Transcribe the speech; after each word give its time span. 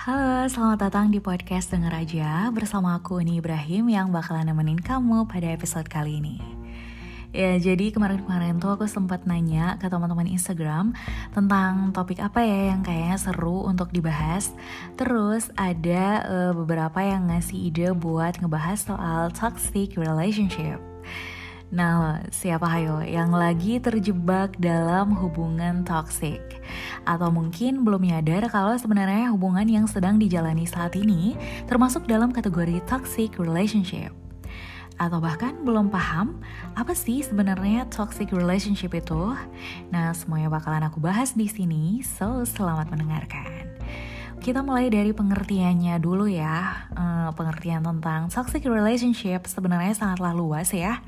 Halo, 0.00 0.48
selamat 0.48 0.88
datang 0.88 1.12
di 1.12 1.20
podcast 1.20 1.76
Denger 1.76 1.92
Aja 1.92 2.48
bersama 2.56 2.96
aku 2.96 3.20
Uni 3.20 3.36
Ibrahim 3.36 3.92
yang 3.92 4.08
bakalan 4.08 4.48
nemenin 4.48 4.80
kamu 4.80 5.28
pada 5.28 5.52
episode 5.52 5.92
kali 5.92 6.24
ini. 6.24 6.40
Ya, 7.36 7.60
jadi 7.60 7.92
kemarin-kemarin 7.92 8.56
tuh 8.64 8.80
aku 8.80 8.88
sempat 8.88 9.28
nanya 9.28 9.76
ke 9.76 9.92
teman-teman 9.92 10.24
Instagram 10.24 10.96
tentang 11.36 11.92
topik 11.92 12.16
apa 12.16 12.40
ya 12.40 12.72
yang 12.72 12.80
kayaknya 12.80 13.20
seru 13.20 13.68
untuk 13.68 13.92
dibahas. 13.92 14.56
Terus 14.96 15.52
ada 15.52 16.24
uh, 16.24 16.52
beberapa 16.56 17.04
yang 17.04 17.28
ngasih 17.28 17.68
ide 17.68 17.92
buat 17.92 18.40
ngebahas 18.40 18.80
soal 18.80 19.28
toxic 19.36 20.00
relationship. 20.00 20.80
Nah, 21.70 22.26
siapa 22.34 22.66
hayo 22.66 22.98
yang 23.06 23.30
lagi 23.30 23.78
terjebak 23.78 24.58
dalam 24.58 25.14
hubungan 25.14 25.86
toxic? 25.86 26.42
Atau 27.06 27.30
mungkin 27.30 27.86
belum 27.86 28.10
nyadar 28.10 28.50
kalau 28.50 28.74
sebenarnya 28.74 29.30
hubungan 29.30 29.62
yang 29.70 29.86
sedang 29.86 30.18
dijalani 30.18 30.66
saat 30.66 30.98
ini 30.98 31.38
termasuk 31.70 32.10
dalam 32.10 32.34
kategori 32.34 32.82
toxic 32.90 33.38
relationship? 33.38 34.10
Atau 34.98 35.22
bahkan 35.22 35.62
belum 35.62 35.94
paham 35.94 36.42
apa 36.74 36.90
sih 36.90 37.22
sebenarnya 37.22 37.86
toxic 37.86 38.34
relationship 38.34 38.90
itu? 38.90 39.30
Nah, 39.94 40.10
semuanya 40.10 40.50
bakalan 40.50 40.82
aku 40.90 40.98
bahas 40.98 41.38
di 41.38 41.46
sini, 41.46 42.02
so 42.02 42.42
selamat 42.50 42.90
mendengarkan. 42.90 43.78
Kita 44.40 44.64
mulai 44.64 44.88
dari 44.88 45.12
pengertiannya 45.12 46.00
dulu 46.00 46.24
ya. 46.24 46.88
Uh, 46.96 47.28
pengertian 47.36 47.84
tentang 47.84 48.32
toxic 48.32 48.64
relationship 48.64 49.44
sebenarnya 49.44 49.92
sangatlah 49.92 50.32
luas 50.32 50.72
ya. 50.72 51.04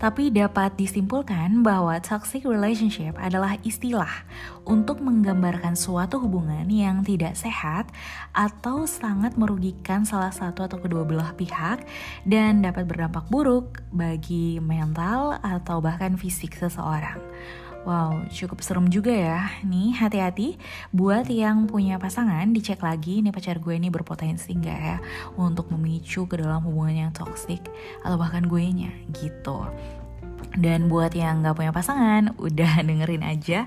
Tapi 0.00 0.32
dapat 0.32 0.80
disimpulkan 0.80 1.60
bahwa 1.60 1.92
toxic 2.00 2.40
relationship 2.48 3.20
adalah 3.20 3.60
istilah 3.68 4.24
untuk 4.64 5.04
menggambarkan 5.04 5.76
suatu 5.76 6.24
hubungan 6.24 6.64
yang 6.72 7.04
tidak 7.04 7.36
sehat 7.36 7.84
atau 8.32 8.88
sangat 8.88 9.36
merugikan 9.36 10.08
salah 10.08 10.32
satu 10.32 10.64
atau 10.64 10.80
kedua 10.80 11.04
belah 11.04 11.36
pihak 11.36 11.84
dan 12.24 12.64
dapat 12.64 12.88
berdampak 12.88 13.28
buruk 13.28 13.84
bagi 13.92 14.56
mental 14.56 15.36
atau 15.44 15.84
bahkan 15.84 16.16
fisik 16.16 16.56
seseorang. 16.56 17.20
Wow, 17.80 18.28
cukup 18.28 18.60
serem 18.60 18.92
juga 18.92 19.08
ya. 19.08 19.40
Nih, 19.64 19.96
hati-hati 19.96 20.60
buat 20.92 21.24
yang 21.32 21.64
punya 21.64 21.96
pasangan, 21.96 22.52
dicek 22.52 22.84
lagi 22.84 23.24
nih 23.24 23.32
pacar 23.32 23.56
gue 23.56 23.72
ini 23.72 23.88
berpotensi 23.88 24.52
nggak 24.52 24.78
ya 24.84 24.98
untuk 25.40 25.72
memicu 25.72 26.28
ke 26.28 26.36
dalam 26.36 26.60
hubungan 26.60 27.08
yang 27.08 27.12
toksik 27.16 27.64
atau 28.04 28.20
bahkan 28.20 28.44
gue 28.44 28.60
nya 28.68 28.92
gitu. 29.16 29.64
Dan 30.60 30.92
buat 30.92 31.16
yang 31.16 31.40
gak 31.40 31.56
punya 31.56 31.72
pasangan, 31.72 32.34
udah 32.46 32.84
dengerin 32.84 33.24
aja. 33.24 33.64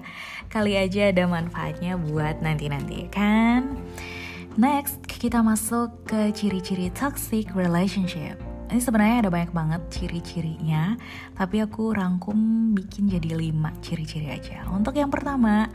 Kali 0.50 0.78
aja 0.78 1.09
ada 1.09 1.25
manfaatnya 1.25 1.97
buat 1.97 2.38
nanti-nanti, 2.44 3.09
kan? 3.09 3.78
Next, 4.53 5.02
kita 5.09 5.41
masuk 5.41 5.89
ke 6.06 6.30
ciri-ciri 6.30 6.94
toxic 6.94 7.50
relationship. 7.58 8.38
Ini 8.73 8.81
sebenarnya 8.81 9.29
ada 9.29 9.29
banyak 9.29 9.53
banget 9.53 9.81
ciri-cirinya, 9.93 10.97
tapi 11.38 11.61
aku 11.61 11.93
rangkum 11.93 12.73
bikin 12.73 13.05
jadi 13.05 13.38
lima 13.38 13.69
ciri-ciri 13.85 14.33
aja. 14.33 14.66
Untuk 14.73 14.97
yang 14.97 15.13
pertama 15.13 15.69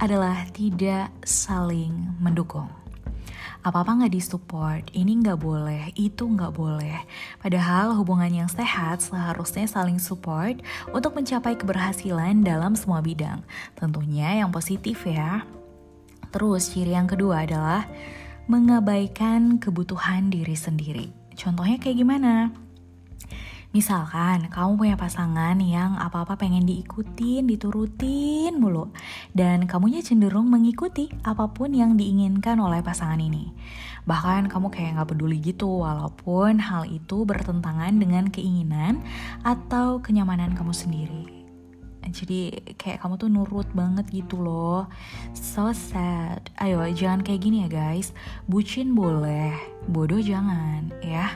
adalah 0.00 0.48
tidak 0.56 1.12
saling 1.28 1.92
mendukung 2.16 2.72
apa-apa 3.68 4.00
nggak 4.00 4.14
disupport, 4.16 4.80
ini 4.96 5.20
nggak 5.20 5.36
boleh, 5.44 5.92
itu 5.92 6.24
nggak 6.24 6.56
boleh. 6.56 7.04
Padahal 7.42 7.92
hubungan 8.00 8.30
yang 8.32 8.48
sehat 8.48 9.04
seharusnya 9.04 9.68
saling 9.68 10.00
support 10.00 10.56
untuk 10.94 11.12
mencapai 11.12 11.52
keberhasilan 11.52 12.46
dalam 12.46 12.72
semua 12.78 13.04
bidang. 13.04 13.44
Tentunya 13.76 14.40
yang 14.40 14.48
positif 14.48 15.04
ya. 15.04 15.44
Terus 16.32 16.72
ciri 16.72 16.96
yang 16.96 17.10
kedua 17.10 17.44
adalah 17.44 17.84
mengabaikan 18.48 19.60
kebutuhan 19.60 20.32
diri 20.32 20.56
sendiri. 20.56 21.27
Contohnya 21.38 21.78
kayak 21.78 22.02
gimana? 22.02 22.50
Misalkan 23.70 24.50
kamu 24.50 24.70
punya 24.74 24.96
pasangan 24.98 25.54
yang 25.62 25.94
apa-apa 25.94 26.34
pengen 26.34 26.66
diikutin, 26.66 27.46
diturutin 27.46 28.58
mulu, 28.58 28.90
dan 29.36 29.70
kamunya 29.70 30.02
cenderung 30.02 30.50
mengikuti 30.50 31.06
apa 31.22 31.46
pun 31.54 31.70
yang 31.76 31.94
diinginkan 31.94 32.58
oleh 32.58 32.82
pasangan 32.82 33.22
ini. 33.22 33.54
Bahkan 34.08 34.50
kamu 34.50 34.72
kayak 34.72 34.98
gak 34.98 35.14
peduli 35.14 35.38
gitu, 35.38 35.84
walaupun 35.84 36.58
hal 36.58 36.90
itu 36.90 37.22
bertentangan 37.22 37.94
dengan 37.94 38.32
keinginan 38.32 39.04
atau 39.46 40.02
kenyamanan 40.02 40.58
kamu 40.58 40.74
sendiri 40.74 41.37
jadi 42.10 42.74
kayak 42.74 43.04
kamu 43.04 43.14
tuh 43.16 43.30
nurut 43.30 43.68
banget 43.72 44.08
gitu 44.10 44.40
loh 44.40 44.88
so 45.36 45.70
sad 45.72 46.42
ayo 46.58 46.82
jangan 46.92 47.22
kayak 47.22 47.42
gini 47.44 47.64
ya 47.64 47.68
guys 47.68 48.12
bucin 48.50 48.92
boleh 48.92 49.54
bodoh 49.86 50.20
jangan 50.20 50.92
ya 51.04 51.32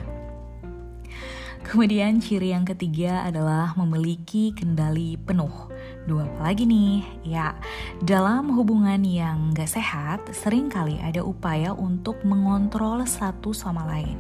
Kemudian 1.62 2.18
ciri 2.18 2.50
yang 2.50 2.66
ketiga 2.66 3.22
adalah 3.22 3.70
memiliki 3.78 4.50
kendali 4.50 5.14
penuh. 5.14 5.70
Dua 6.10 6.26
apa 6.26 6.50
lagi 6.50 6.66
nih? 6.66 7.06
Ya, 7.22 7.54
dalam 8.02 8.50
hubungan 8.58 8.98
yang 9.06 9.54
gak 9.54 9.70
sehat, 9.70 10.26
sering 10.34 10.66
kali 10.66 10.98
ada 10.98 11.22
upaya 11.22 11.70
untuk 11.70 12.18
mengontrol 12.26 13.06
satu 13.06 13.54
sama 13.54 13.86
lain. 13.86 14.18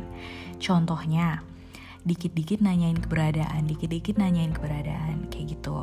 Contohnya, 0.62 1.42
dikit-dikit 2.06 2.62
nanyain 2.62 2.98
keberadaan, 3.02 3.66
dikit-dikit 3.66 4.22
nanyain 4.22 4.54
keberadaan, 4.54 5.21
kayak 5.42 5.58
gitu. 5.58 5.74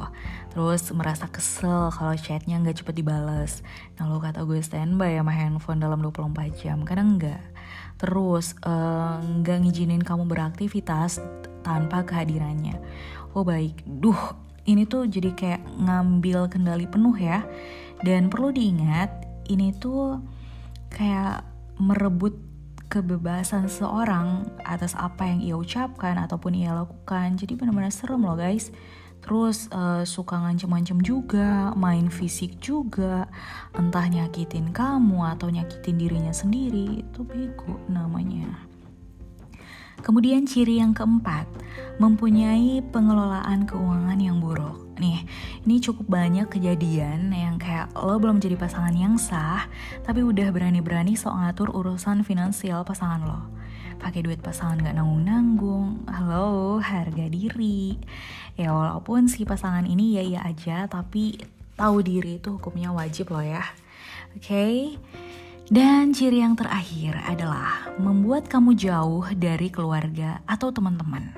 Terus 0.56 0.88
merasa 0.96 1.28
kesel 1.28 1.92
kalau 1.92 2.16
chatnya 2.16 2.56
nggak 2.64 2.80
cepet 2.80 3.03
dibales. 3.03 3.59
Nah 4.00 4.08
lo 4.08 4.24
kata 4.24 4.47
gue 4.47 4.64
standby 4.64 5.20
sama 5.20 5.36
handphone 5.36 5.84
dalam 5.84 6.00
24 6.00 6.64
jam, 6.64 6.88
kadang 6.88 7.20
enggak. 7.20 7.44
Terus 8.00 8.56
eh, 8.64 9.16
nggak 9.20 9.58
uh, 9.59 9.62
ngizinin 9.68 10.00
kamu 10.00 10.24
beraktivitas 10.31 11.20
tanpa 11.68 12.08
kehadirannya. 12.08 12.80
Oh 13.36 13.44
baik, 13.44 13.84
duh 13.84 14.47
ini 14.64 14.88
tuh 14.88 15.12
jadi 15.12 15.36
kayak 15.36 15.62
ngambil 15.76 16.47
kendali 16.47 16.88
penuh 16.88 17.20
ya. 17.20 17.44
Dan 18.00 18.31
perlu 18.31 18.56
diingat, 18.56 19.12
ini 19.52 19.76
tuh 19.76 20.24
kayak 20.88 21.44
merebut 21.76 22.31
kebebasan 22.90 23.70
seseorang 23.70 24.50
atas 24.66 24.97
apa 24.97 25.30
yang 25.30 25.40
ia 25.46 25.56
ucapkan 25.56 26.18
ataupun 26.18 26.58
ia 26.58 26.74
lakukan. 26.74 27.38
Jadi 27.38 27.53
benar-benar 27.53 27.94
serem 27.94 28.26
loh 28.26 28.34
guys. 28.34 28.74
Terus 29.19 29.68
uh, 29.75 30.07
suka 30.07 30.40
ngancem-ngancem 30.40 31.03
juga, 31.03 31.75
main 31.75 32.07
fisik 32.07 32.57
juga, 32.63 33.28
entah 33.75 34.07
nyakitin 34.07 34.72
kamu 34.72 35.35
atau 35.35 35.52
nyakitin 35.52 36.00
dirinya 36.00 36.34
sendiri, 36.34 37.03
itu 37.03 37.22
bego 37.28 37.78
namanya. 37.91 38.69
Kemudian 40.00 40.47
ciri 40.47 40.79
yang 40.79 40.96
keempat, 40.96 41.44
mempunyai 42.00 42.79
pengelolaan 42.88 43.68
keuangan 43.68 44.16
yang 44.16 44.40
buruk. 44.40 44.88
Nih, 44.96 45.28
ini 45.68 45.84
cukup 45.84 46.08
banyak 46.08 46.47
kejadian 46.47 47.31
yang 47.35 47.59
kayak 47.59 47.91
lo 47.96 48.16
belum 48.16 48.40
jadi 48.40 48.56
pasangan 48.56 48.96
yang 48.96 49.19
sah, 49.19 49.68
tapi 50.08 50.24
udah 50.24 50.52
berani-berani 50.56 51.19
sok 51.19 51.35
ngatur 51.35 51.72
urusan 51.75 52.24
finansial 52.24 52.88
pasangan 52.88 53.22
lo. 53.28 53.59
Pakai 54.00 54.24
duit 54.24 54.40
pasangan 54.40 54.80
gak 54.80 54.96
nanggung-nanggung, 54.96 56.08
halo, 56.08 56.80
harga 56.80 57.28
diri. 57.28 58.00
Ya 58.56 58.72
walaupun 58.72 59.28
si 59.28 59.44
pasangan 59.44 59.84
ini 59.84 60.16
ya 60.16 60.24
iya 60.24 60.42
aja, 60.48 60.88
tapi 60.88 61.40
tahu 61.76 62.00
diri 62.00 62.40
itu 62.40 62.56
hukumnya 62.56 62.96
wajib 62.96 63.36
lo 63.36 63.44
ya. 63.44 63.64
Oke? 64.34 64.48
Okay? 64.48 64.76
Dan 65.70 66.18
ciri 66.18 66.42
yang 66.42 66.58
terakhir 66.58 67.14
adalah 67.30 67.94
membuat 68.02 68.50
kamu 68.50 68.74
jauh 68.74 69.22
dari 69.38 69.70
keluarga 69.70 70.42
atau 70.50 70.74
teman-teman. 70.74 71.30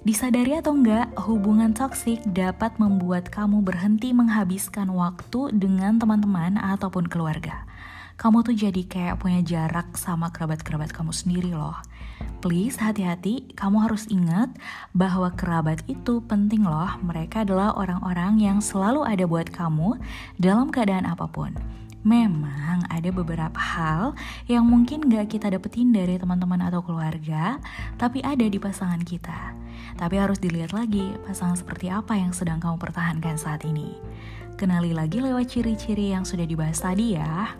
Disadari 0.00 0.54
atau 0.56 0.78
enggak, 0.78 1.12
hubungan 1.26 1.74
toksik 1.74 2.22
dapat 2.30 2.78
membuat 2.78 3.26
kamu 3.28 3.60
berhenti 3.60 4.14
menghabiskan 4.14 4.88
waktu 4.94 5.50
dengan 5.50 5.98
teman-teman 5.98 6.56
ataupun 6.56 7.10
keluarga. 7.10 7.66
Kamu 8.20 8.44
tuh 8.44 8.52
jadi 8.52 8.84
kayak 8.84 9.24
punya 9.24 9.40
jarak 9.40 9.96
sama 9.96 10.28
kerabat-kerabat 10.28 10.92
kamu 10.92 11.08
sendiri 11.08 11.56
loh. 11.56 11.80
Please 12.44 12.76
hati-hati, 12.76 13.48
kamu 13.56 13.80
harus 13.88 14.04
ingat 14.12 14.52
bahwa 14.92 15.32
kerabat 15.32 15.80
itu 15.88 16.20
penting 16.28 16.68
loh. 16.68 17.00
Mereka 17.00 17.48
adalah 17.48 17.72
orang-orang 17.80 18.36
yang 18.36 18.60
selalu 18.60 19.08
ada 19.08 19.24
buat 19.24 19.48
kamu 19.48 19.96
dalam 20.36 20.68
keadaan 20.68 21.08
apa 21.08 21.24
pun 21.32 21.56
memang 22.00 22.80
ada 22.88 23.12
beberapa 23.12 23.60
hal 23.60 24.16
yang 24.48 24.64
mungkin 24.64 25.04
gak 25.12 25.36
kita 25.36 25.52
dapetin 25.52 25.92
dari 25.92 26.16
teman-teman 26.16 26.60
atau 26.64 26.80
keluarga, 26.80 27.60
tapi 28.00 28.24
ada 28.24 28.44
di 28.44 28.56
pasangan 28.56 29.04
kita. 29.04 29.52
Tapi 30.00 30.16
harus 30.16 30.40
dilihat 30.40 30.72
lagi 30.72 31.12
pasangan 31.28 31.60
seperti 31.60 31.92
apa 31.92 32.16
yang 32.16 32.32
sedang 32.32 32.56
kamu 32.56 32.80
pertahankan 32.80 33.36
saat 33.36 33.68
ini. 33.68 34.00
Kenali 34.56 34.92
lagi 34.92 35.20
lewat 35.20 35.56
ciri-ciri 35.56 36.12
yang 36.12 36.24
sudah 36.24 36.44
dibahas 36.44 36.80
tadi 36.80 37.16
ya. 37.16 37.52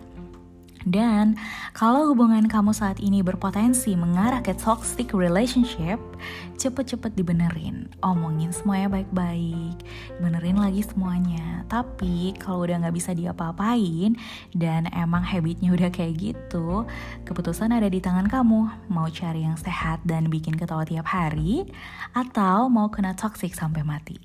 Dan 0.85 1.37
kalau 1.77 2.09
hubungan 2.11 2.49
kamu 2.49 2.73
saat 2.73 2.97
ini 2.97 3.21
berpotensi 3.21 3.93
mengarah 3.93 4.41
ke 4.41 4.57
toxic 4.57 5.13
relationship, 5.13 6.01
cepet-cepet 6.57 7.13
dibenerin. 7.13 7.89
Omongin 8.01 8.49
semuanya 8.49 8.89
baik-baik, 8.89 9.77
benerin 10.17 10.57
lagi 10.57 10.81
semuanya. 10.81 11.63
Tapi 11.69 12.33
kalau 12.41 12.65
udah 12.65 12.89
gak 12.89 12.95
bisa 12.97 13.11
diapa-apain 13.13 14.17
dan 14.57 14.89
emang 14.91 15.21
habitnya 15.21 15.71
udah 15.71 15.89
kayak 15.93 16.17
gitu, 16.17 16.85
keputusan 17.23 17.71
ada 17.71 17.87
di 17.87 18.01
tangan 18.01 18.27
kamu. 18.27 18.69
Mau 18.89 19.07
cari 19.07 19.45
yang 19.45 19.55
sehat 19.55 20.01
dan 20.03 20.27
bikin 20.27 20.57
ketawa 20.57 20.83
tiap 20.83 21.07
hari, 21.07 21.65
atau 22.11 22.67
mau 22.67 22.91
kena 22.91 23.13
toxic 23.15 23.53
sampai 23.55 23.85
mati. 23.85 24.19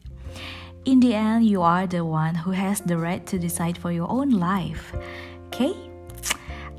In 0.86 1.02
the 1.02 1.18
end, 1.18 1.42
you 1.42 1.66
are 1.66 1.86
the 1.86 2.06
one 2.06 2.46
who 2.46 2.54
has 2.54 2.78
the 2.86 2.94
right 2.94 3.26
to 3.26 3.42
decide 3.42 3.74
for 3.74 3.90
your 3.90 4.06
own 4.06 4.38
life. 4.38 4.94
Okay? 5.50 5.85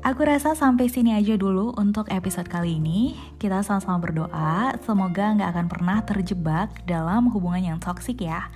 Aku 0.08 0.24
rasa 0.24 0.56
sampai 0.56 0.88
sini 0.88 1.12
aja 1.12 1.36
dulu 1.36 1.76
untuk 1.76 2.08
episode 2.08 2.48
kali 2.48 2.80
ini. 2.80 3.12
Kita 3.36 3.60
sama-sama 3.60 4.00
berdoa, 4.00 4.72
semoga 4.80 5.36
nggak 5.36 5.50
akan 5.52 5.66
pernah 5.68 6.00
terjebak 6.00 6.72
dalam 6.88 7.28
hubungan 7.28 7.60
yang 7.60 7.76
toksik 7.76 8.24
ya. 8.24 8.48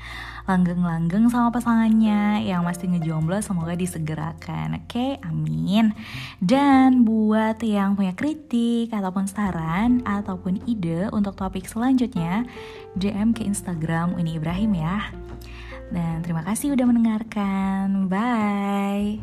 Langgeng-langgeng 0.48 1.28
sama 1.28 1.52
pasangannya, 1.52 2.48
yang 2.48 2.64
masih 2.64 2.96
ngejomblo 2.96 3.36
semoga 3.44 3.76
disegerakan. 3.76 4.80
Oke, 4.80 5.20
amin. 5.20 5.92
Dan 6.40 7.04
buat 7.04 7.60
yang 7.60 8.00
punya 8.00 8.16
kritik 8.16 8.88
ataupun 8.88 9.28
saran 9.28 10.00
ataupun 10.08 10.64
ide 10.64 11.12
untuk 11.12 11.36
topik 11.36 11.68
selanjutnya, 11.68 12.48
DM 12.96 13.36
ke 13.36 13.44
Instagram 13.44 14.16
Uni 14.16 14.40
Ibrahim 14.40 14.72
ya. 14.72 15.12
Dan 15.92 16.24
terima 16.24 16.48
kasih 16.48 16.72
udah 16.72 16.88
mendengarkan. 16.88 18.08
Bye. 18.08 19.20